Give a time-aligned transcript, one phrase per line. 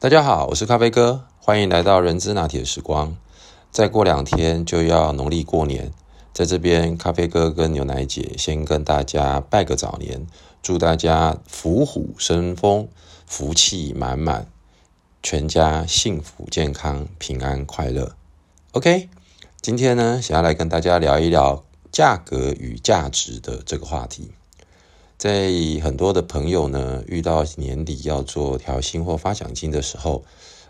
[0.00, 3.16] 大家好，我是咖啡哥，欢迎来到人之拿铁时光。
[3.72, 5.90] 再过两天就要农历过年，
[6.32, 10.24] 在这边，咖啡哥跟牛奶姐先跟大家拜个早年，
[10.62, 12.86] 祝大家福虎生风，
[13.26, 14.46] 福气满满，
[15.20, 18.14] 全家幸福健康，平安快乐。
[18.70, 19.08] OK，
[19.60, 24.30] 今天呢，想要来跟大家聊一聊价格与价值的这个话题。
[25.18, 25.50] 在
[25.82, 30.24] 很多的朋友呢，遇到年底要做调薪或发奖金的时候，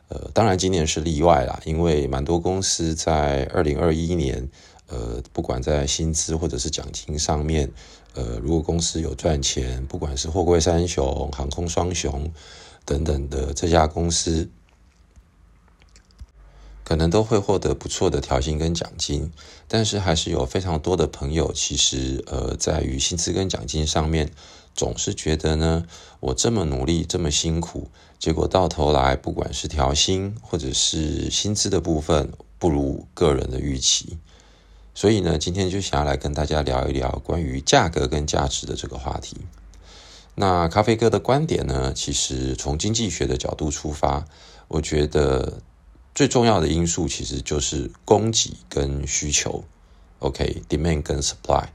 [0.09, 4.49] 呃，当然今年是例外啦，因为蛮多公司在二零二一年，
[4.87, 7.71] 呃，不管在薪资或者是奖金上面，
[8.15, 12.33] 呃，如果公司有赚钱，不管是货柜三雄、航空双雄
[12.87, 14.49] 等等的这家公司。
[16.89, 19.31] 可能都会获得不错的调薪跟奖金，
[19.69, 24.31] 但是还是有非常多的朋友，其实呃，在于薪资跟奖金上面，
[24.75, 25.85] 总是觉得呢，
[26.21, 34.17] 我这么努力，这么辛苦，结果到头来，不管是调薪或者是薪资的部分，不如个人的预期。
[34.95, 39.37] 所以呢，今天就想要来跟大家聊一聊关于价格跟价值的这个话题。
[40.37, 44.25] 那咖啡哥的观点呢，其实从经济学的角度出发，
[44.69, 45.61] 我觉得。
[46.19, 49.63] 最重要的因素其实就是供给跟需求
[50.19, 51.67] ，OK，demand 跟 supply。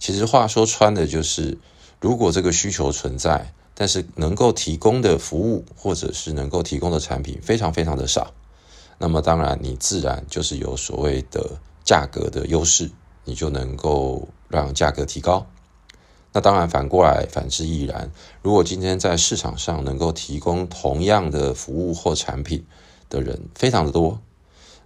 [0.00, 1.56] 其实话说穿的就是，
[2.00, 8.32] 如果这个需求存在，但是能够提供的服务或者是能够提供的产品非常非常的少，
[8.98, 12.90] 那么当然你自然就是有所谓的价格的优势，
[13.24, 15.46] 你就能够让价格提高。
[16.32, 18.10] 那当然反过来反之亦然。
[18.42, 22.66] 如果今天在市场上能够提供同样的服务或产品，
[23.08, 24.20] 的人非常的多，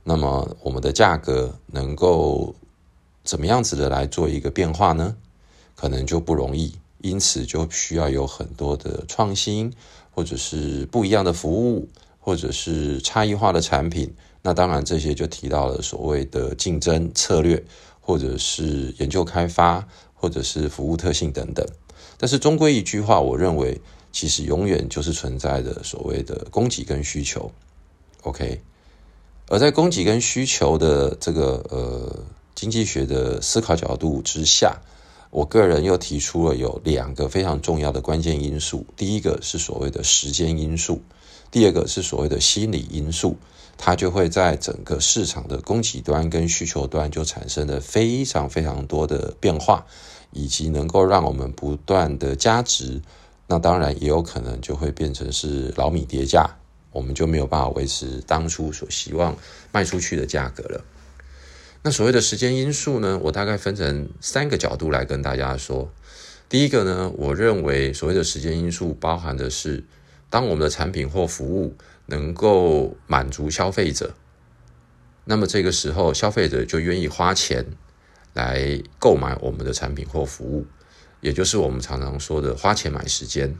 [0.04, 2.54] 那么我们的价格能够
[3.24, 5.16] 怎么样子的来做一个变化呢？
[5.74, 9.72] 可能就不容易，因此就需要有很多的创新，
[10.10, 14.14] 或者是不一样的服务，或者是差异化的产品。
[14.42, 17.62] 那当然这些就提到了所谓的竞争策略，
[18.00, 21.66] 或者是研究开发，或者是服务特性等等。
[22.18, 23.80] 但是终归一句话，我认为
[24.12, 27.50] 其实永远就是存在的所谓的供给跟需求。
[28.22, 28.60] OK，
[29.48, 34.78] 而在供给跟需求的这个呃经济学的思考角度之下，
[35.30, 38.84] 我个人又提出了有两个非常重要的关键因素。
[38.94, 41.00] 第一个是所谓的时间因素，
[41.50, 43.36] 第二个是所谓的心理因素，
[43.78, 49.86] 它就会在整个市场的供给端跟需求端就产生了非常非常多的变化，
[50.32, 53.00] 以及能够让我们不断的加值。
[53.46, 56.59] 那当然也有可能就会变成是老米叠价。
[56.92, 59.36] 我们就没有办法维持当初所希望
[59.72, 60.84] 卖出去的价格了。
[61.82, 63.18] 那所谓的时间因素呢？
[63.22, 65.90] 我大概分成三个角度来跟大家说。
[66.48, 69.84] 第一个呢，我认为所谓的时间因素包含的是，
[70.28, 71.74] 当我们的产品或服务
[72.06, 74.14] 能够满足消费者，
[75.24, 77.64] 那么这个时候消费者就愿意花钱
[78.34, 80.66] 来购买我们的产品或服务，
[81.20, 83.56] 也就是我们常常说的花钱买时间。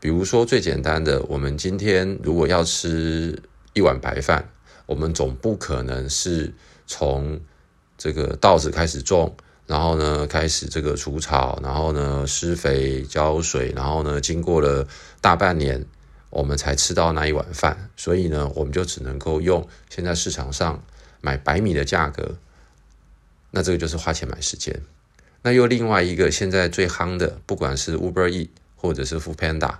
[0.00, 3.42] 比如说最简单的，我们今天如果要吃
[3.72, 4.48] 一碗白饭，
[4.86, 6.54] 我们总不可能是
[6.86, 7.40] 从
[7.96, 9.36] 这个稻子开始种，
[9.66, 14.86] 然后呢开始这个除草，然后呢施肥浇水，然后呢经过了
[15.20, 15.84] 大半年，
[16.30, 17.90] 我们才吃到那一碗饭。
[17.96, 20.80] 所以呢，我们就只能够用现在市场上
[21.20, 22.36] 买白米的价格，
[23.50, 24.80] 那这个就是花钱买时间。
[25.42, 29.74] 那又另外一个现在最夯的，不管是 Uber E 或者是 f o o Panda。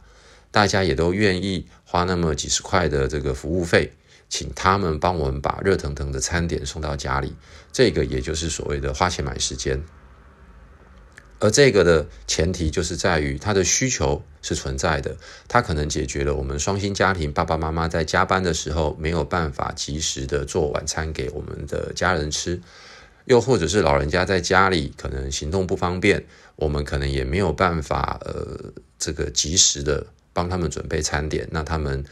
[0.50, 3.92] 大家也都愿意花那么几十块的这个服务费，
[4.28, 7.34] 请他们帮我们把热腾腾的餐点送到家里，
[7.72, 9.82] 这个也就是所谓的花钱买时间。
[11.40, 15.16] 而这个的前提就是在于它的需求是存在的，
[15.46, 22.60] 它可能解决了我们双薪家庭爸爸妈妈在加班的时候没有办法及时的做晚餐给我们的家人吃，
[23.26, 26.26] 又或者是老人家在家里可能行动不方便，
[26.56, 30.06] 我们可能也没有办法呃这个及时的。
[30.38, 32.04] 帮他们准备餐点，那他们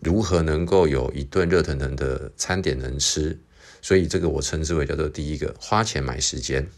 [0.00, 3.36] 如何能够有一顿热腾腾的餐点能吃？
[3.82, 6.68] 所以这个我称之为叫做第一个花钱买时间。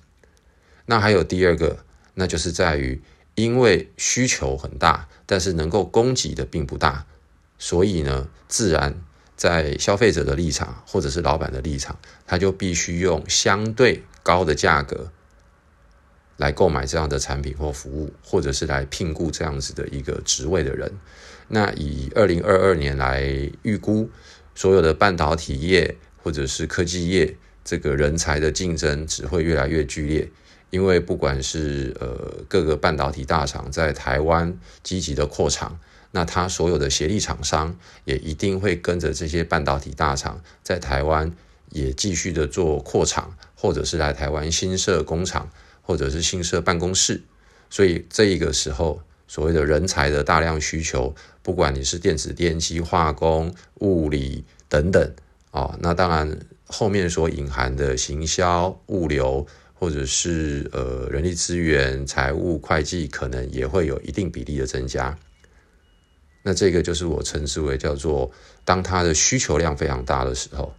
[0.87, 1.85] 那还有第二个，
[2.15, 3.03] 那就是在于
[3.35, 7.05] 因为需求很大，但是能够供给的并不大，
[7.59, 8.99] 所以呢，自然
[9.37, 15.13] 在消费者的立场或者是老板的立场，他就必须用相对高的价格。
[16.37, 20.93] 来购买这样的产品或服务，或者是来聘雇这样子的一个职位的人。
[21.49, 23.23] 那以二零二二年来
[23.63, 24.11] 预估，
[24.55, 30.29] 所有的半导体业或者是科技业，这个人才的竞争只会越来越剧烈。
[30.71, 35.79] 因为不管是呃各个半导体大厂在台湾积极的扩厂，
[36.11, 41.33] 那它所有的协力厂商也一定会跟着这些半导体大厂在台湾
[41.71, 45.49] 也继续的做扩厂，或者是来台湾新设工厂，
[45.87, 47.23] 或者是新设办公室。
[47.71, 55.13] 所以这一个时候，所谓的人才的大量需求，不管你是电子电机、化工、物理等等，
[55.53, 65.17] 哦，那当然后面所隐含的行销、物流，或者是呃人力资源、财务、会计，可能也会有一定比例的增加。
[66.43, 68.31] 那这个就是我称之为叫做，
[68.65, 70.73] 当它的需求量非常大的时候，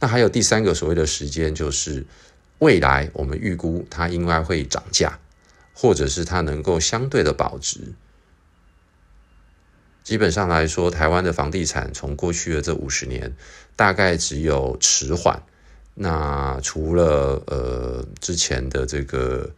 [0.00, 2.02] 那还有第三个所谓的时间，就是
[2.58, 5.18] 未来我们预估它应该会涨价。
[5.78, 7.92] 或者是它能够相对的保值。
[10.02, 13.36] 基本上来说，台湾的房地产从过去的这五十年，
[13.76, 15.42] 大概只有迟缓。
[15.92, 19.50] 那除了呃之前的这个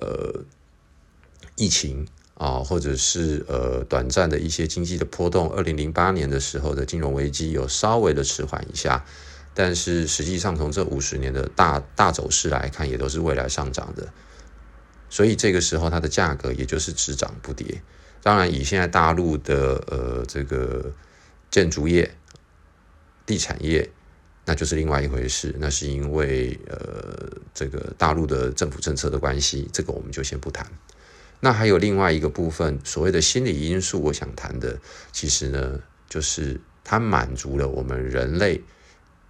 [0.00, 0.42] 呃
[1.54, 9.04] 疫情啊，或者是呃短暂的一些经济的波动，二零零八年的时候的金融危机有稍微的迟缓一下，
[9.54, 14.12] 但是实际上从这五十年的大大走势来看，也都是未来上涨的。
[15.10, 17.82] 所以这个时候，它的价格也就是只涨不跌。
[18.22, 20.90] 当然，以现在大陆的呃这个
[21.50, 22.10] 建筑业、
[23.26, 23.90] 地产业，
[24.44, 25.54] 那就是另外一回事。
[25.58, 30.66] 那是因为呃这个大陆的政府政策的关系，这个我们就先不谈。
[31.40, 34.78] 那还有另外一个部分，所谓的心理因素，我想谈的，
[35.10, 38.62] 其实呢，就是它满足了我们人类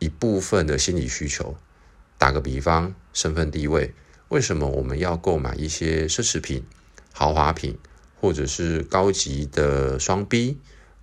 [0.03, 1.57] 一部分的心理需求。
[2.19, 3.95] 打个比方，身份地位。
[4.29, 6.65] 为什么我们要购买一些奢侈品、
[7.13, 7.79] 豪华品，
[8.21, 10.59] 或者是高级的双 B，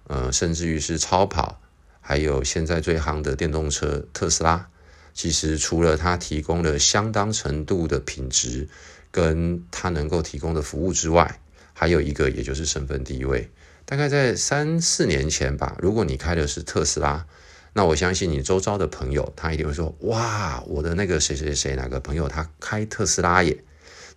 [0.07, 1.61] 呃，甚至于是超跑，
[2.01, 4.67] 还有现在最夯的电动车特斯拉？
[5.13, 8.67] 其实除了它提供了相当程度的品质，
[9.11, 11.39] 跟它能够提供的服务之外，
[11.73, 13.49] 还有一个也就是身份地位。
[13.85, 17.25] 大概在三四年前吧，如果你开的是特斯拉。
[17.73, 23.63] 那我相信你周遭的朋友，他一定会说：“哇，我的那个谁谁谁哪个朋友他开特斯拉耶。”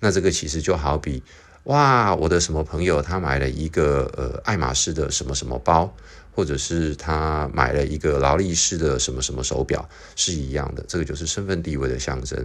[0.01, 1.23] 那这个其实就好比，
[1.65, 5.95] 哇，我的什么朋友他买了一个呃爱马仕的什么什么包，
[6.35, 10.85] 或者是他买了一个劳力士的什么什么手表，是一样的。
[10.89, 12.45] 这个就是身份地位的象征。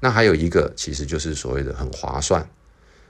[0.00, 2.46] 那还有一个，其实就是所谓的很划算。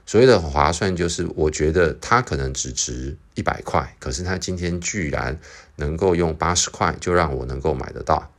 [0.07, 5.39] 所谓的划算，就是我觉得它可能只值一百块，可是它今天居然
[5.77, 8.31] 能够用八十块就让我能够买得到，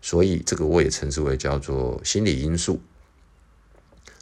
[0.00, 2.80] 所以这个我也称之为叫做心理因素。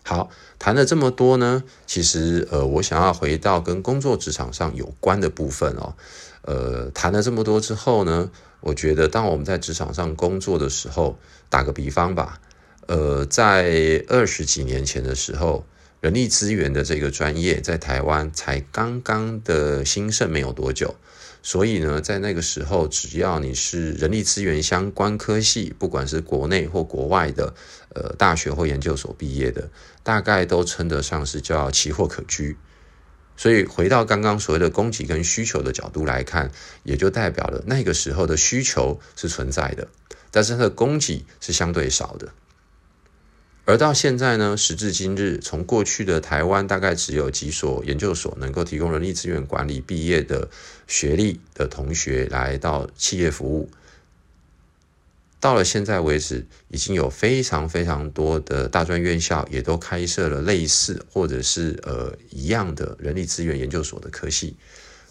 [0.02, 5.94] 好，谈了这么多呢，其实呃，我想要回到跟工作职场上有关的部分哦。
[6.42, 8.30] 呃，谈了这么多之后呢，
[8.60, 11.18] 我觉得当我们在职场上工作的时候，
[11.48, 12.40] 打个比方吧，
[12.88, 15.64] 呃，在二十几年前的时候。
[16.00, 20.96] 人力资源的这个专业在台湾才刚刚的兴盛没有多久，
[21.42, 27.54] 所以呢，在那个时候，只要你是人力资源相关科系，不管是国内或国外的，
[27.94, 29.68] 呃，大学或研究所毕业的，
[30.02, 32.56] 大概都称得上是叫奇货可居。
[33.36, 36.50] 所以回到刚刚所谓的供给跟需求的角度来看，
[36.82, 39.88] 也就代表了那个时候的需求是存在的，
[40.30, 42.32] 但是它的供给是相对少的。
[43.70, 50.48] 而到现在呢，时至今日，从过去的台湾大概只有几所研究所能够提供人力资源管理毕业的
[50.88, 53.70] 学历的同学来到企业服务，
[55.38, 64.56] 到了现在为止，已经有非常非常多的大专院校也都开设了类似或者是呃一样的人力资源研究所的科系，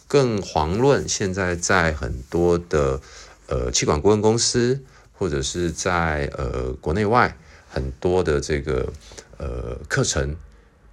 [0.05, 2.99] 更遑论现在在很多的
[3.47, 7.37] 呃气管顾问公司或者是在呃国内外。
[7.69, 8.91] 很多的这个
[9.37, 10.35] 呃课程，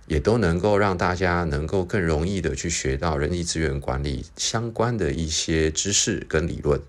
[0.06, 6.80] 也都能够让大家能够更容易的去学到人力资源管理相关的一些知识跟理论。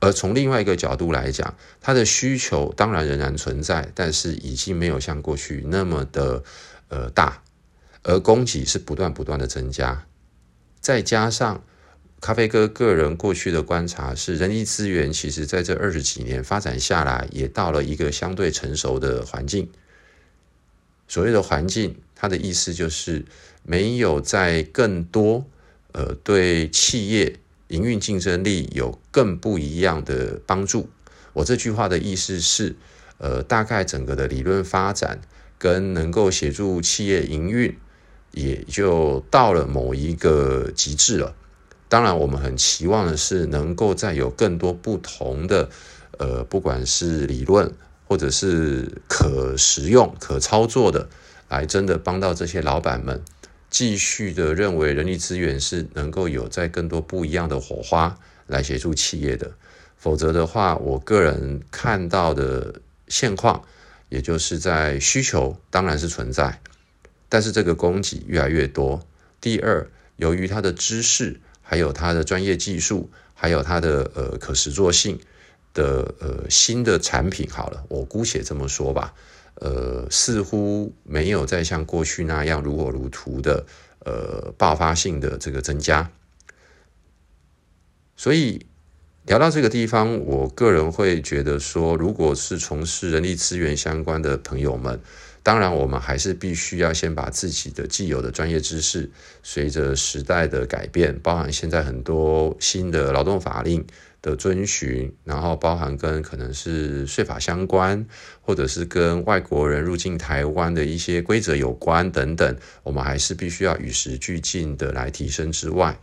[0.00, 6.42] 而从另外一个角度来讲，它的需求当然仍然存在，但是已经没有像过去那么的
[6.88, 7.42] 呃大，
[8.02, 10.06] 而供给是不断不断的增加，
[10.80, 11.62] 再加上。
[12.26, 19.70] 咖啡哥个人过去的观察是，人力资源其实在这二十几年发展下来，也到了一个相对成熟的环境。
[21.06, 23.24] 所谓的环境，它的意思就是
[23.62, 25.44] 没有在更多
[25.92, 30.90] 呃对企业营运竞争力有更不一样的帮助。
[31.32, 32.74] 我这句话的意思是，
[33.18, 35.20] 呃，大概整个的理论发展
[35.58, 37.78] 跟能够协助企业营运，
[38.32, 41.36] 也就到了某一个极致了。
[41.96, 45.70] 当然，我们很期望的是能够再有更多不同的，
[46.18, 47.72] 呃，不管是理论
[48.04, 51.08] 或者是可实用、可操作的，
[51.48, 53.22] 来真的帮到这些老板们
[53.70, 59.52] 继续的认为人力资源是能够有在更多不一样的火花来协助企业的。
[59.96, 63.62] 否则的话，我个人看到的现况，
[64.10, 66.60] 也就是在需求当然是存在，
[67.30, 69.00] 但是这个供给越来越多。
[69.40, 75.18] 第二，由于它的知识，还有它的专业技术，还有它的呃可实作性
[75.74, 79.12] 的呃新的产品，好了，我姑且这么说吧，
[79.56, 83.66] 呃，似乎没有再像过去那样如火如荼的
[84.04, 86.08] 呃爆发性的这个增加，
[88.16, 88.66] 所以。
[89.26, 95.00] 聊到这个地方，我个人会觉得说，如果是从事人力资源相关的朋友们，
[95.46, 99.08] 当然我们还是必须要先把自己的既有的专业知识，
[99.44, 103.86] 随着时代的改变，包含现在很多新的劳动法令
[104.20, 108.04] 的遵循，然后包含跟可能是税法相关，
[108.40, 115.96] 或者是跟外国人入境台湾的一些规则有关等等，我们还是必须要与时俱进的来提升之外。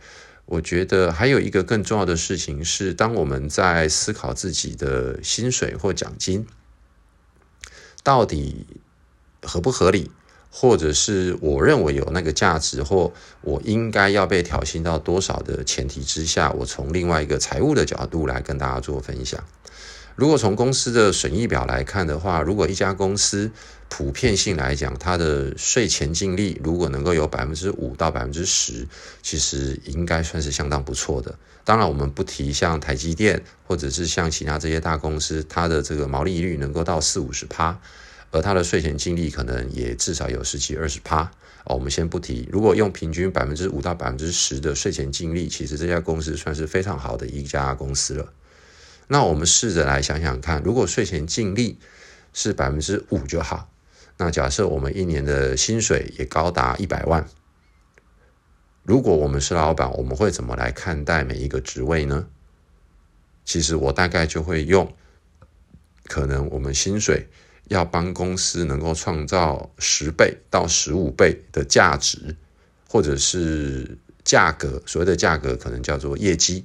[0.46, 6.46] 我觉得还有一个更重要的事情是，当我们在思考自己的薪水或奖金
[8.02, 8.66] 到底
[9.44, 10.10] 合不合理，
[10.50, 19.42] 或者是我认为有那个价值，或我应该要被调薪到多少的前提之下，我从另外一个财务的角度来跟大家做分享。
[20.16, 23.50] 如果从公司的损益表来看的话，如果一家公司
[23.88, 28.86] 普遍性来讲，它的税前净利如果能够有百分之五到百分之十，
[29.22, 31.36] 其实应该算是相当不错的。
[31.64, 37.76] 当然，我们不提像台积电或者是像其他这些大公司，它的这个毛利率能够到四五十趴，
[38.34, 41.22] 而他的税前净利可能也至少有十几二十趴。
[41.62, 42.48] 哦，我们先不提。
[42.50, 48.32] 如果用平均百分之五到百分之十的税前净利，其实这家公司算是非常好的一家公司了。
[49.06, 51.78] 那我们试着来想想看，如果税前净利
[52.32, 53.70] 是百分之五就好。
[54.16, 57.26] 那假设我们一年的薪水也高达一百万，
[58.82, 62.26] 如果我们是老板，我们会怎么来看待每一个职位呢？
[63.44, 64.92] 其实我大概就会用，
[66.06, 67.28] 可能我们薪水
[67.68, 72.36] 要帮公司能够创造十倍到十五倍的价值，
[72.88, 76.64] 或者是价格，所谓的价格可能叫做业绩。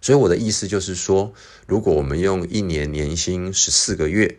[0.00, 1.32] 所以我的意思就是说，
[1.66, 4.38] 如果我们用一年年薪十四个月，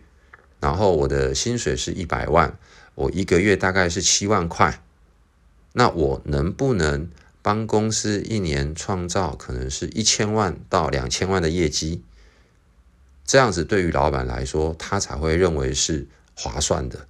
[0.58, 2.58] 然后我的薪水是一百万，
[2.94, 4.82] 我一个月大概是七万块，
[5.74, 7.10] 那我能不能
[7.42, 12.02] 帮公司一年创造可能是一千万到两千万的业绩？
[13.30, 17.06] 这样子对于老板来说，他才会认为是划算的。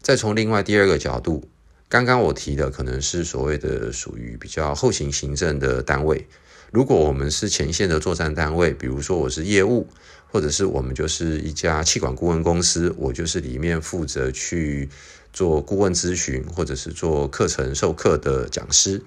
[0.00, 1.48] 再从另外第二个角度，
[1.88, 6.28] 刚刚我提的可能是所谓的属于比较后勤行政的单位。
[6.70, 9.88] 如果我们是前线的作战单位，比如说我是业务，
[10.28, 14.88] 或者是我们就是一家气管顾问公司，我就是里面负责去
[15.32, 19.02] 做顾问咨询，或者是做课程授课的讲师。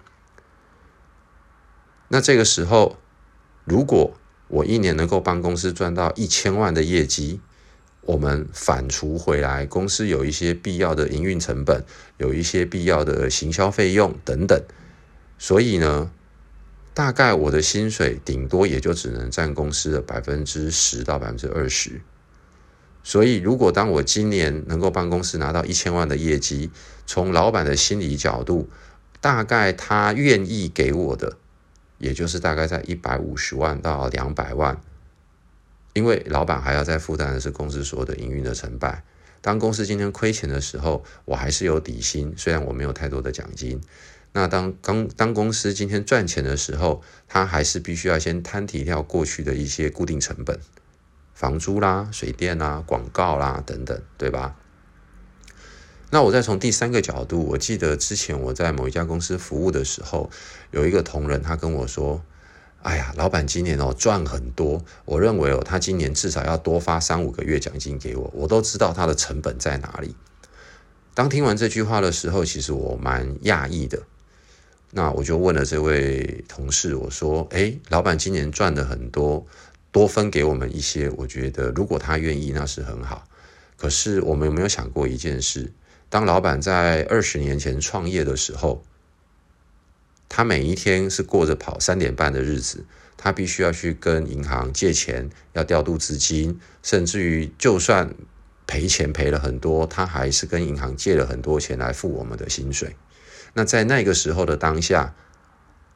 [2.09, 2.97] 那这个时候，
[3.63, 4.17] 如果
[4.53, 7.39] 我一年能够帮公司赚到一千万的业绩，
[8.01, 11.83] 我们反刍回来，公司有一些必要的营运成本，
[12.17, 14.61] 有一些必要的行销费用等等，
[15.37, 16.11] 所以呢。
[16.95, 21.99] 大概我的薪水顶多也就只能占公司的百分之十到百分之二十，
[23.03, 26.69] 所以如果当我今年能够帮公司拿到一千万的业绩，
[27.07, 28.69] 从老板的心理角度，
[29.19, 31.35] 大概他愿意给我的，
[32.03, 34.77] 也就是大概在一百五十万到两百万，
[35.93, 39.03] 因为老板还要再负担的是公司所有的营运的成败。
[39.39, 43.79] 当公司今天亏钱的时候，我还是有底薪，虽然我没有太多的奖金。
[44.33, 50.59] 那当当当公司今天赚钱的时候，他还是必须要先摊提掉过去的一些固定成本，
[51.33, 54.57] 房租啦、水电啦、广告啦等等，对吧？
[56.13, 60.29] 那我再从第三个角度，我记得之前我在某一家公司服务的时候，
[60.69, 62.21] 有一个同仁他跟我说
[62.83, 70.15] ：“哎呀，老板今年哦赚很多，我认为哦他今年至少要多发三五个月奖金给我，我都知道他的成本在哪里。”
[71.15, 74.03] 当听完这句话的时候，其实我蛮讶异的。
[74.91, 79.43] 那我就问了这位同事，我说：“哎，老板今年赚的很多，
[79.91, 81.09] 多分给我们一些。
[81.17, 83.27] 我觉得如果他愿意，那是很好。
[83.75, 85.71] 可是我们有没有想过一件事？
[86.13, 88.83] 当老板在二十年前创业的时候，
[90.29, 92.85] 他每一天是过着跑三点半的日子，
[93.17, 98.13] 他必须要去跟银行借钱，要调度资金，甚至于就算
[98.67, 102.95] 赔钱赔了很多，他还是跟银行借了很多钱来付我们的薪水。”
[103.55, 105.15] 那在那个时候的当下，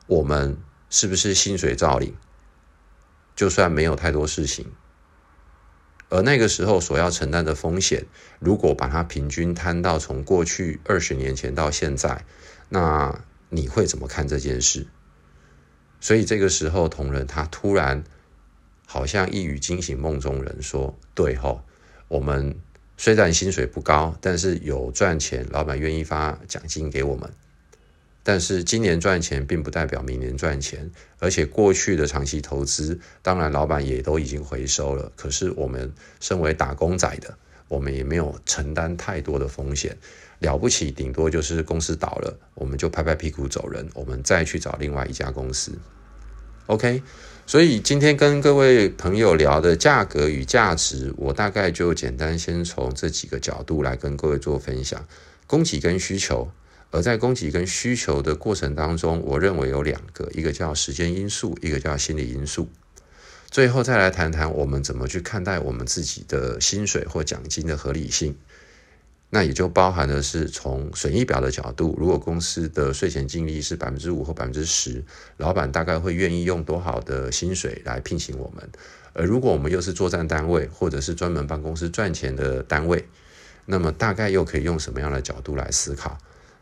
[0.08, 0.58] 我们
[0.90, 2.16] 是不是薪水照领？
[3.36, 4.66] 就算没有太多事情，
[6.10, 8.06] 而那个时候所要承担的风险，
[8.40, 12.24] 如果把它平均摊到从过去二十年前到现在，
[12.70, 14.88] 那你会怎么看这件事？
[16.00, 18.04] 所以这个时候，同仁他突然
[18.86, 21.64] 好像一语惊醒梦中人，说：“对哦，
[22.08, 22.56] 我们
[22.98, 27.30] 虽然薪水不高，但是有赚钱，老板愿意发奖金给我们。
[28.28, 35.10] 但是今年赚钱，并不代表明年赚钱，而且过去的长期投资，当然老板也都已经回收了。
[35.16, 37.38] 可是我们身为打工仔的，
[37.70, 39.98] 我们也没有承担太多的风险。”
[40.40, 45.72] 了不起，顶多就是公司倒了，我们就拍拍屁股走人，我们再去找另外一家公司。
[46.66, 47.02] OK，
[47.46, 55.08] 所以今天跟各位朋友聊的价格与价值，我大概就简单先从这几个角度来跟各位做分享：
[55.48, 56.52] 供给跟需求。
[56.92, 62.70] 而在供给跟需求的过程当中，我认为有两个，一个叫时间因素，一个叫心理因素。
[63.50, 68.36] 最后再来谈谈我们怎么去看待我们自己的薪水或奖金的合理性。
[69.30, 75.04] 那也就包含的是从损益表的角度，如果公司的税前净利是百分之五或百分之十，
[75.36, 78.70] 老板大概会愿意用多少的薪水来聘请我们？
[79.12, 83.06] 而如果我们又是作战单位，或者是专门帮公司赚钱的单位，
[83.66, 86.18] 那么大概又可以用什么样的角度来思考？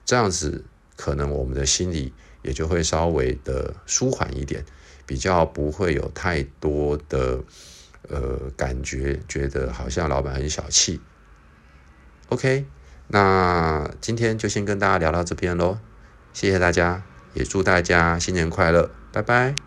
[0.06, 0.64] 这样子
[0.96, 4.64] 可能我们的心里也就会稍微的舒缓一点，
[5.06, 7.44] 比较不会有太多的
[8.08, 11.02] 呃感觉，觉得好像老板很小气。
[12.30, 12.66] OK，
[13.08, 15.80] 那今天就先跟大家聊到这边喽，
[16.34, 19.65] 谢谢大家，也祝大家新年快乐，拜拜。